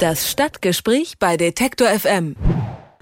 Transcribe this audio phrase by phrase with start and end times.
[0.00, 2.34] Das Stadtgespräch bei Detektor FM.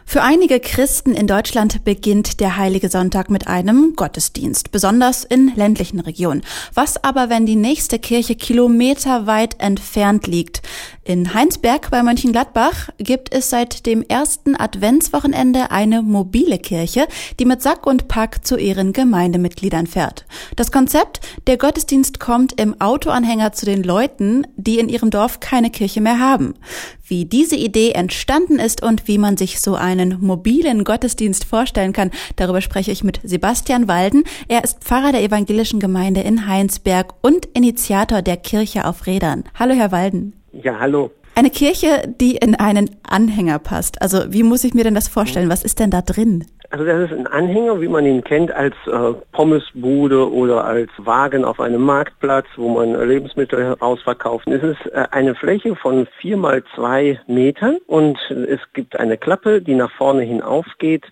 [0.05, 6.01] Für einige Christen in Deutschland beginnt der Heilige Sonntag mit einem Gottesdienst, besonders in ländlichen
[6.01, 6.43] Regionen.
[6.75, 10.63] Was aber, wenn die nächste Kirche kilometerweit entfernt liegt?
[11.09, 17.09] In Heinsberg bei Mönchengladbach gibt es seit dem ersten Adventswochenende eine mobile Kirche,
[17.41, 20.27] die mit Sack und Pack zu ihren Gemeindemitgliedern fährt.
[20.57, 25.71] Das Konzept, der Gottesdienst kommt im Autoanhänger zu den Leuten, die in ihrem Dorf keine
[25.71, 26.57] Kirche mehr haben.
[27.03, 32.11] Wie diese Idee entstanden ist und wie man sich so einen mobilen Gottesdienst vorstellen kann,
[32.37, 34.25] darüber spreche ich mit Sebastian Walden.
[34.47, 39.45] Er ist Pfarrer der evangelischen Gemeinde in Heinsberg und Initiator der Kirche auf Rädern.
[39.59, 40.38] Hallo, Herr Walden.
[40.53, 41.11] Ja, hallo.
[41.35, 44.03] Eine Kirche, die in einen Anhänger passt.
[44.03, 45.49] Also wie muss ich mir denn das vorstellen?
[45.49, 46.45] Was ist denn da drin?
[46.71, 51.45] Also das ist ein Anhänger, wie man ihn kennt, als äh, Pommesbude oder als Wagen
[51.45, 54.49] auf einem Marktplatz, wo man Lebensmittel ausverkauft.
[54.49, 59.63] Es ist äh, eine Fläche von vier mal zwei Metern und es gibt eine Klappe,
[59.63, 61.05] die nach vorne hin aufgeht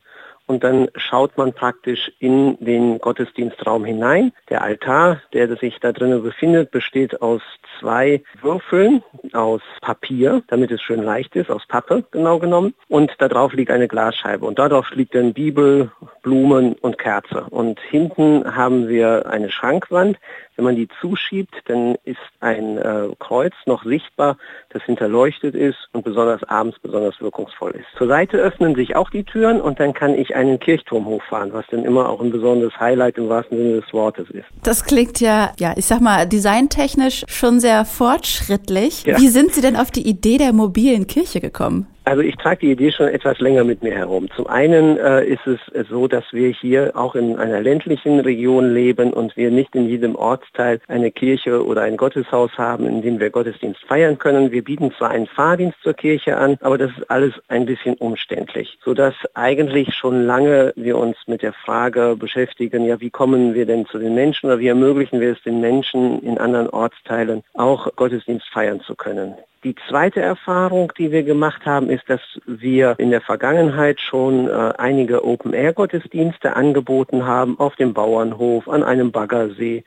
[0.46, 4.32] und dann schaut man praktisch in den Gottesdienstraum hinein.
[4.48, 7.42] Der Altar, der sich da drinnen befindet, besteht aus
[7.80, 12.74] zwei Würfeln aus Papier, damit es schön leicht ist, aus Pappe genau genommen.
[12.88, 15.90] Und darauf liegt eine Glasscheibe und darauf liegt dann Bibel,
[16.26, 17.46] Blumen und Kerze.
[17.50, 20.18] Und hinten haben wir eine Schrankwand,
[20.56, 24.36] wenn man die zuschiebt, dann ist ein äh, Kreuz noch sichtbar,
[24.70, 27.86] das hinterleuchtet ist und besonders abends besonders wirkungsvoll ist.
[27.96, 31.64] Zur Seite öffnen sich auch die Türen und dann kann ich einen Kirchturm hochfahren, was
[31.70, 34.46] dann immer auch ein besonderes Highlight im wahrsten Sinne des Wortes ist.
[34.64, 39.04] Das klingt ja, ja, ich sag mal, designtechnisch schon sehr fortschrittlich.
[39.04, 39.16] Ja.
[39.18, 41.86] Wie sind Sie denn auf die Idee der mobilen Kirche gekommen?
[42.08, 44.28] Also ich trage die Idee schon etwas länger mit mir herum.
[44.36, 49.12] Zum einen äh, ist es so, dass wir hier auch in einer ländlichen Region leben
[49.12, 53.30] und wir nicht in jedem Ortsteil eine Kirche oder ein Gotteshaus haben, in dem wir
[53.30, 54.52] Gottesdienst feiern können.
[54.52, 58.78] Wir bieten zwar einen Fahrdienst zur Kirche an, aber das ist alles ein bisschen umständlich,
[58.84, 63.84] sodass eigentlich schon lange wir uns mit der Frage beschäftigen, ja, wie kommen wir denn
[63.84, 68.46] zu den Menschen oder wie ermöglichen wir es den Menschen in anderen Ortsteilen auch Gottesdienst
[68.52, 69.34] feiern zu können.
[69.64, 74.72] Die zweite Erfahrung, die wir gemacht haben, ist, dass wir in der Vergangenheit schon äh,
[74.78, 79.84] einige Open-Air-Gottesdienste angeboten haben auf dem Bauernhof, an einem Baggersee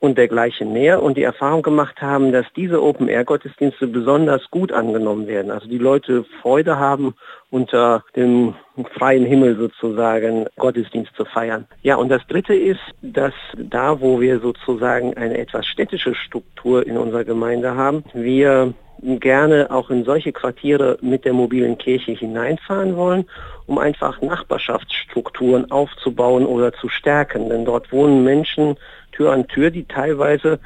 [0.00, 5.50] und dergleichen mehr und die Erfahrung gemacht haben, dass diese Open-Air-Gottesdienste besonders gut angenommen werden.
[5.50, 7.14] Also die Leute Freude haben,
[7.50, 8.54] unter dem
[8.96, 11.66] freien Himmel sozusagen Gottesdienst zu feiern.
[11.82, 16.96] Ja, und das Dritte ist, dass da, wo wir sozusagen eine etwas städtische Struktur in
[16.96, 23.26] unserer Gemeinde haben, wir gerne auch in solche Quartiere mit der mobilen Kirche hineinfahren wollen,
[23.66, 27.48] um einfach Nachbarschaftsstrukturen aufzubauen oder zu stärken.
[27.48, 28.76] Denn dort wohnen Menschen
[29.18, 30.60] Tür an Tür, die teilweise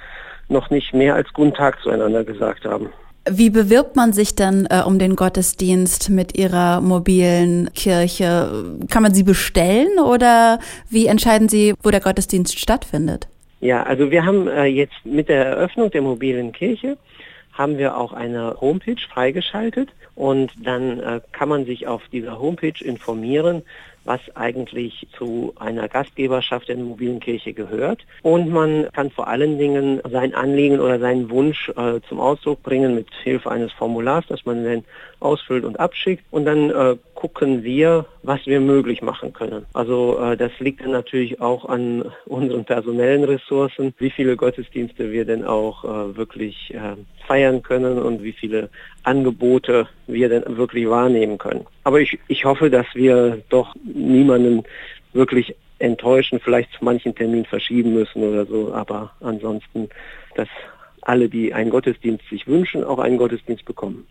[0.49, 2.91] noch nicht mehr als Guten Tag zueinander gesagt haben.
[3.31, 8.77] Wie bewirbt man sich dann äh, um den Gottesdienst mit Ihrer mobilen Kirche?
[8.91, 10.59] Kann man sie bestellen oder
[10.91, 13.29] wie entscheiden Sie, wo der Gottesdienst stattfindet?
[13.61, 16.99] Ja, also wir haben äh, jetzt mit der Eröffnung der mobilen Kirche
[17.53, 22.83] haben wir auch eine Homepage freigeschaltet und dann äh, kann man sich auf dieser Homepage
[22.83, 23.63] informieren,
[24.05, 28.01] was eigentlich zu einer Gastgeberschaft der mobilen Kirche gehört.
[28.23, 32.95] Und man kann vor allen Dingen sein Anliegen oder seinen Wunsch äh, zum Ausdruck bringen
[32.95, 34.85] mit Hilfe eines Formulars, das man dann
[35.21, 36.25] ausfüllt und abschickt.
[36.31, 39.65] Und dann äh, gucken wir, was wir möglich machen können.
[39.75, 45.25] Also äh, das liegt dann natürlich auch an unseren personellen Ressourcen, wie viele Gottesdienste wir
[45.25, 46.97] denn auch äh, wirklich äh,
[47.27, 48.71] feiern können und wie viele
[49.05, 51.65] Angebote wir denn wirklich wahrnehmen können.
[51.85, 54.65] Aber ich, ich hoffe, dass wir doch niemanden
[55.13, 58.73] wirklich enttäuschen, vielleicht zu manchen Termin verschieben müssen oder so.
[58.73, 59.89] Aber ansonsten,
[60.37, 60.49] dass
[61.03, 64.07] alle, die einen Gottesdienst sich wünschen, auch einen Gottesdienst bekommen.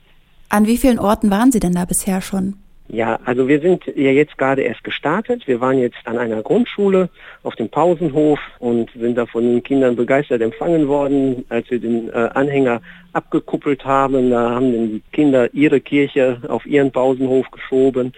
[0.50, 2.56] An wie vielen Orten waren Sie denn da bisher schon?
[2.90, 5.47] Ja, also wir sind ja jetzt gerade erst gestartet.
[5.47, 7.08] Wir waren jetzt an einer Grundschule
[7.42, 12.09] auf dem Pausenhof und sind da von den Kindern begeistert empfangen worden, als wir den
[12.09, 12.81] äh, Anhänger
[13.13, 14.30] abgekuppelt haben.
[14.30, 18.12] Da haben dann die Kinder ihre Kirche auf ihren Pausenhof geschoben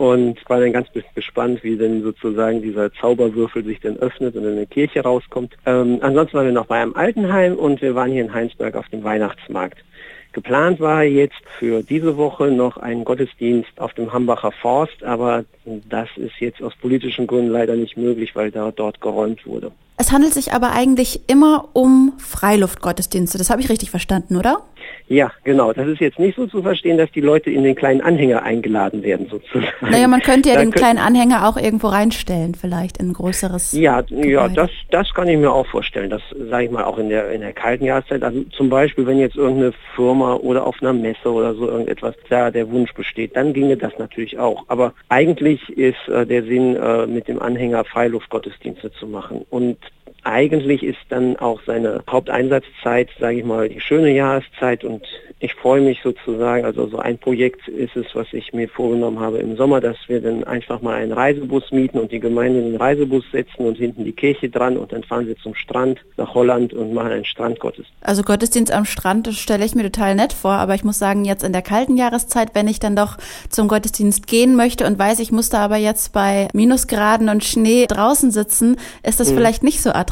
[0.00, 4.52] und war dann ganz gespannt, wie denn sozusagen dieser Zauberwürfel sich dann öffnet und in
[4.52, 5.52] eine Kirche rauskommt.
[5.66, 8.88] Ähm, ansonsten waren wir noch bei einem Altenheim und wir waren hier in Heinsberg auf
[8.88, 9.84] dem Weihnachtsmarkt.
[10.32, 16.08] Geplant war jetzt für diese Woche noch ein Gottesdienst auf dem Hambacher Forst, aber das
[16.16, 19.70] ist jetzt aus politischen Gründen leider nicht möglich, weil da dort geräumt wurde.
[20.00, 23.36] Es handelt sich aber eigentlich immer um Freiluftgottesdienste.
[23.36, 24.62] Das habe ich richtig verstanden, oder?
[25.08, 25.72] Ja, genau.
[25.72, 29.02] Das ist jetzt nicht so zu verstehen, dass die Leute in den kleinen Anhänger eingeladen
[29.02, 29.66] werden, sozusagen.
[29.80, 33.72] Naja, man könnte ja da den kleinen Anhänger auch irgendwo reinstellen, vielleicht in ein größeres.
[33.72, 34.28] Ja, Gebäude.
[34.28, 36.10] ja, das, das kann ich mir auch vorstellen.
[36.10, 38.22] Das sage ich mal auch in der in der kalten Jahreszeit.
[38.22, 42.52] Also zum Beispiel, wenn jetzt irgendeine Firma oder auf einer Messe oder so irgendetwas da
[42.52, 44.64] der Wunsch besteht, dann ginge das natürlich auch.
[44.68, 49.44] Aber eigentlich ist äh, der Sinn, äh, mit dem Anhänger Freiluftgottesdienste zu machen.
[49.50, 49.76] Und
[50.24, 55.06] eigentlich ist dann auch seine Haupteinsatzzeit, sage ich mal, die schöne Jahreszeit und
[55.42, 59.38] ich freue mich sozusagen, also so ein Projekt ist es, was ich mir vorgenommen habe
[59.38, 62.76] im Sommer, dass wir dann einfach mal einen Reisebus mieten und die Gemeinde in den
[62.76, 66.74] Reisebus setzen und hinten die Kirche dran und dann fahren wir zum Strand nach Holland
[66.74, 67.90] und machen einen Strandgottesdienst.
[68.02, 71.24] Also Gottesdienst am Strand, das stelle ich mir total nett vor, aber ich muss sagen,
[71.24, 73.16] jetzt in der kalten Jahreszeit, wenn ich dann doch
[73.48, 77.86] zum Gottesdienst gehen möchte und weiß, ich muss da aber jetzt bei Minusgraden und Schnee
[77.86, 79.36] draußen sitzen, ist das mhm.
[79.36, 80.09] vielleicht nicht so attraktiv.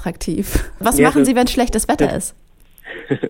[0.79, 2.35] Was ja, machen Sie, wenn schlechtes Wetter ist?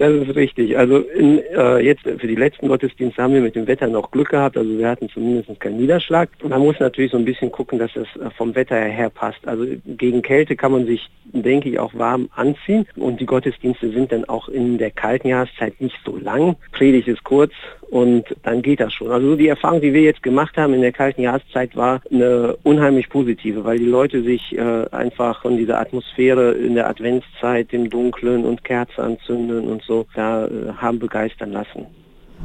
[0.00, 0.78] Das ist richtig.
[0.78, 4.30] Also in, äh, jetzt für die letzten Gottesdienste haben wir mit dem Wetter noch Glück
[4.30, 4.56] gehabt.
[4.56, 6.30] Also wir hatten zumindest keinen Niederschlag.
[6.42, 9.46] Man muss natürlich so ein bisschen gucken, dass es äh, vom Wetter her passt.
[9.46, 12.86] Also gegen Kälte kann man sich, denke ich, auch warm anziehen.
[12.96, 16.56] Und die Gottesdienste sind dann auch in der kalten Jahreszeit nicht so lang.
[16.72, 17.52] Predigt ist kurz
[17.90, 19.10] und dann geht das schon.
[19.10, 23.08] Also die Erfahrung, die wir jetzt gemacht haben in der kalten Jahreszeit, war eine unheimlich
[23.08, 28.44] positive, weil die Leute sich äh, einfach von dieser Atmosphäre in der Adventszeit, dem Dunklen
[28.44, 31.86] und Kerze anzünden und so, da äh, haben begeistern lassen.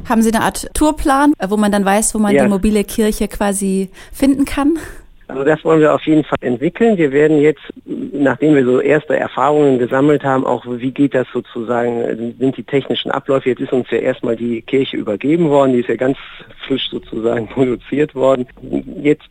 [0.08, 2.44] Haben Sie eine Art Tourplan, äh, wo man dann weiß, wo man ja.
[2.44, 4.78] die mobile Kirche quasi finden kann?
[5.28, 6.96] Also das wollen wir auf jeden Fall entwickeln.
[6.98, 12.34] Wir werden jetzt, nachdem wir so erste Erfahrungen gesammelt haben, auch wie geht das sozusagen,
[12.38, 13.48] sind die technischen Abläufe.
[13.48, 16.16] Jetzt ist uns ja erstmal die Kirche übergeben worden, die ist ja ganz
[16.68, 18.46] frisch sozusagen produziert worden.
[19.02, 19.28] Jetzt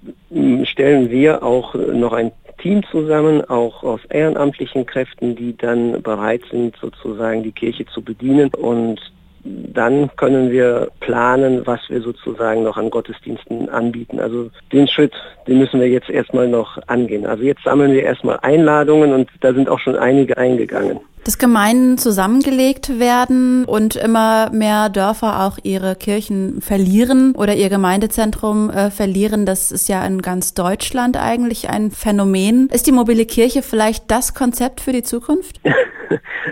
[0.65, 2.33] stellen wir auch noch ein
[2.65, 8.49] Team zusammen, auch aus ehrenamtlichen Kräften, die dann bereit sind, sozusagen die Kirche zu bedienen.
[8.55, 8.99] Und
[9.43, 14.19] dann können wir planen, was wir sozusagen noch an Gottesdiensten anbieten.
[14.19, 15.13] Also den Schritt,
[15.47, 17.27] den müssen wir jetzt erstmal noch angehen.
[17.27, 21.97] Also jetzt sammeln wir erstmal Einladungen und da sind auch schon einige eingegangen dass Gemeinden
[21.97, 29.47] zusammengelegt werden und immer mehr Dörfer auch ihre Kirchen verlieren oder ihr Gemeindezentrum äh, verlieren.
[29.47, 32.69] Das ist ja in ganz Deutschland eigentlich ein Phänomen.
[32.71, 35.59] Ist die mobile Kirche vielleicht das Konzept für die Zukunft?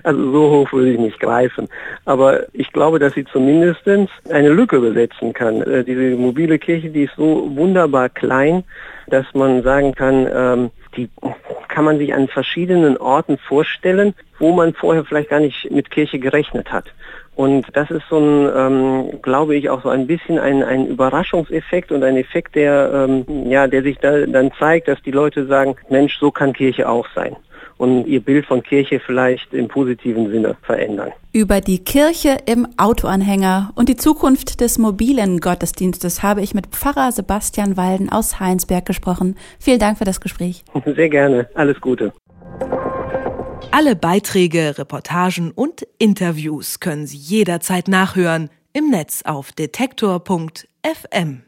[0.01, 1.69] Also so hoch würde ich nicht greifen.
[2.05, 5.61] Aber ich glaube, dass sie zumindest eine Lücke besetzen kann.
[5.61, 8.63] Äh, diese mobile Kirche, die ist so wunderbar klein,
[9.07, 11.09] dass man sagen kann, ähm, die
[11.73, 16.19] kann man sich an verschiedenen Orten vorstellen, wo man vorher vielleicht gar nicht mit Kirche
[16.19, 16.85] gerechnet hat.
[17.35, 21.91] Und das ist so ein, ähm, glaube ich, auch so ein bisschen ein, ein Überraschungseffekt
[21.91, 25.75] und ein Effekt, der, ähm, ja, der sich da, dann zeigt, dass die Leute sagen,
[25.89, 27.35] Mensch, so kann Kirche auch sein
[27.83, 31.11] und ihr Bild von Kirche vielleicht im positiven Sinne verändern.
[31.33, 37.11] Über die Kirche im Autoanhänger und die Zukunft des mobilen Gottesdienstes habe ich mit Pfarrer
[37.11, 39.35] Sebastian Walden aus Heinsberg gesprochen.
[39.59, 40.63] Vielen Dank für das Gespräch.
[40.85, 41.49] Sehr gerne.
[41.55, 42.13] Alles Gute.
[43.71, 51.41] Alle Beiträge, Reportagen und Interviews können Sie jederzeit nachhören im Netz auf detektor.fm.